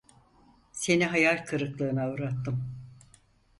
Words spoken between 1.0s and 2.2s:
hayal kırıklığına